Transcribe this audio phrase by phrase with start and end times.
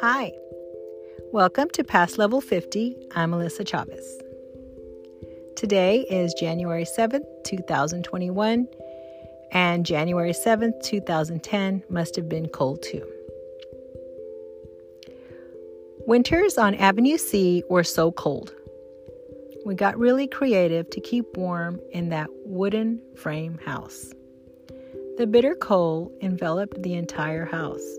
[0.00, 0.32] Hi,
[1.32, 2.94] welcome to Past Level 50.
[3.14, 4.18] I'm Melissa Chavez.
[5.56, 8.68] Today is January 7th, 2021,
[9.52, 13.06] and January 7th, 2010 must have been cold too.
[16.06, 18.54] Winters on Avenue C were so cold.
[19.64, 24.12] We got really creative to keep warm in that wooden frame house.
[25.18, 27.98] The bitter cold enveloped the entire house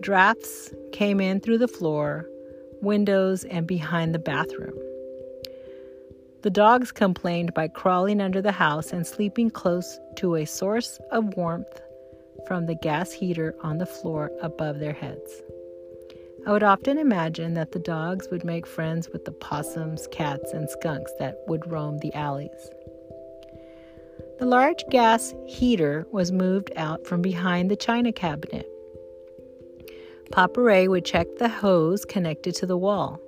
[0.00, 2.28] Drafts came in through the floor,
[2.82, 4.76] windows, and behind the bathroom.
[6.42, 11.36] The dogs complained by crawling under the house and sleeping close to a source of
[11.36, 11.80] warmth
[12.48, 15.42] from the gas heater on the floor above their heads.
[16.48, 20.68] I would often imagine that the dogs would make friends with the possums, cats, and
[20.68, 22.70] skunks that would roam the alleys.
[24.40, 28.66] The large gas heater was moved out from behind the china cabinet
[30.32, 33.20] Papa Ray would check the hose connected to the wall.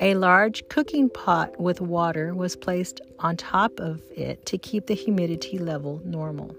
[0.00, 4.94] A large cooking pot with water was placed on top of it to keep the
[4.94, 6.54] humidity level normal.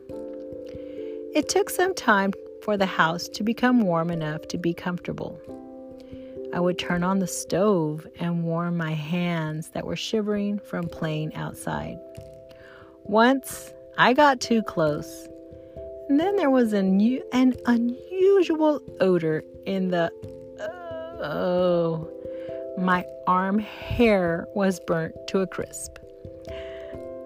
[1.34, 2.34] It took some time
[2.64, 5.40] for the house to become warm enough to be comfortable.
[6.54, 11.36] I would turn on the stove and warm my hands that were shivering from playing
[11.36, 11.98] outside.
[13.08, 15.28] Once I got too close
[16.10, 17.02] and then there was an,
[17.34, 20.12] an unusual odor in the.
[21.20, 22.10] Oh,
[22.78, 25.98] my arm hair was burnt to a crisp.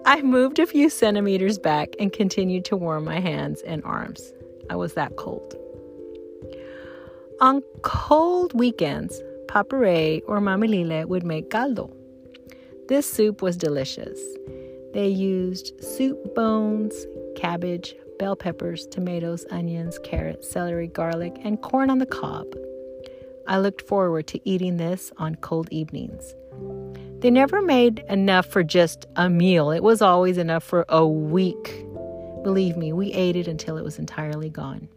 [0.04, 4.32] I moved a few centimeters back and continued to warm my hands and arms.
[4.70, 5.54] I was that cold.
[7.40, 11.94] On cold weekends, Papa Ray or Mama would make caldo.
[12.88, 14.18] This soup was delicious.
[14.92, 21.98] They used soup bones, cabbage, bell peppers, tomatoes, onions, carrots, celery, garlic, and corn on
[21.98, 22.46] the cob.
[23.48, 26.34] I looked forward to eating this on cold evenings.
[27.20, 31.86] They never made enough for just a meal, it was always enough for a week.
[32.42, 34.88] Believe me, we ate it until it was entirely gone.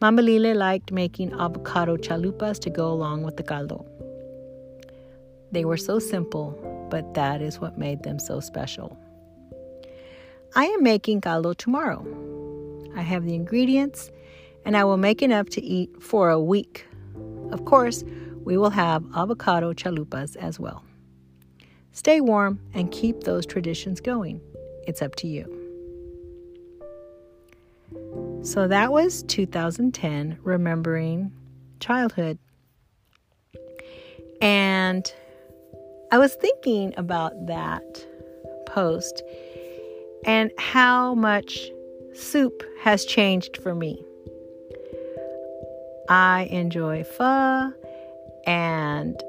[0.00, 3.84] Mama Lila liked making avocado chalupas to go along with the caldo.
[5.50, 6.56] They were so simple,
[6.90, 8.98] but that is what made them so special.
[10.54, 12.04] I am making caldo tomorrow.
[12.96, 14.10] I have the ingredients
[14.64, 16.86] and I will make enough to eat for a week.
[17.50, 18.04] Of course,
[18.44, 20.82] we will have avocado chalupas as well.
[21.92, 24.40] Stay warm and keep those traditions going.
[24.86, 25.54] It's up to you.
[28.42, 31.32] So that was 2010, remembering
[31.80, 32.38] childhood.
[34.40, 35.12] And
[36.10, 38.06] I was thinking about that
[38.66, 39.22] post
[40.24, 41.70] and how much
[42.14, 44.02] soup has changed for me.
[46.08, 47.72] I enjoy pho
[48.46, 49.22] and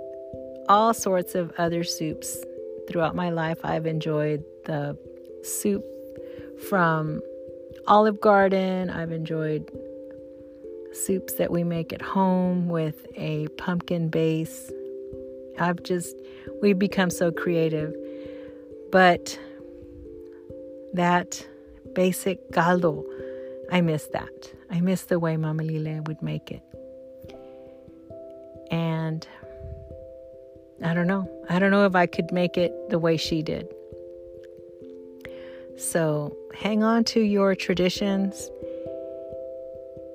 [0.70, 2.38] all sorts of other soups
[2.88, 3.60] throughout my life.
[3.64, 4.98] I've enjoyed the
[5.44, 5.84] soup
[6.70, 7.22] from
[7.88, 8.90] Olive Garden.
[8.90, 9.70] I've enjoyed
[10.94, 14.72] soups that we make at home with a pumpkin base.
[15.60, 16.16] I've just,
[16.62, 17.96] we've become so creative.
[18.92, 19.38] But
[20.94, 21.46] that
[21.94, 23.04] basic caldo.
[23.72, 24.52] I miss that.
[24.70, 26.64] I miss the way Mama Lila would make it.
[28.72, 29.28] And
[30.84, 31.30] I don't know.
[31.50, 33.68] I don't know if I could make it the way she did.
[35.78, 38.50] So hang on to your traditions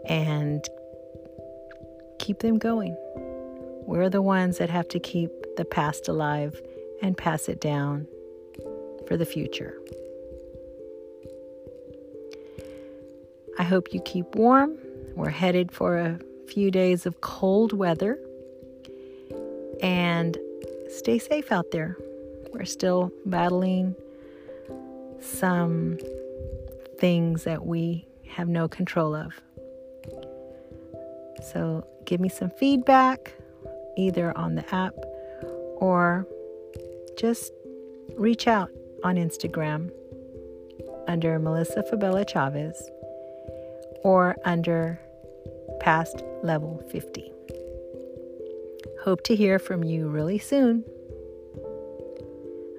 [0.07, 0.65] and
[2.19, 2.97] keep them going.
[3.87, 6.61] We're the ones that have to keep the past alive
[7.03, 8.07] and pass it down
[9.07, 9.79] for the future.
[13.59, 14.79] I hope you keep warm.
[15.15, 16.19] We're headed for a
[16.49, 18.19] few days of cold weather.
[19.83, 20.39] And
[20.89, 21.97] stay safe out there.
[22.53, 23.95] We're still battling
[25.21, 25.99] some
[26.99, 29.41] things that we have no control of.
[31.53, 33.35] So give me some feedback
[33.97, 34.95] either on the app
[35.77, 36.27] or
[37.17, 37.53] just
[38.17, 38.71] reach out
[39.03, 39.91] on Instagram
[41.07, 42.91] under Melissa Fabella Chavez
[44.03, 45.01] or under
[45.81, 47.33] past level 50.
[49.03, 50.85] Hope to hear from you really soon.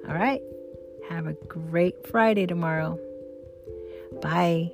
[0.08, 0.42] All right.
[1.10, 3.00] Have a great Friday tomorrow.
[4.22, 4.72] Bye.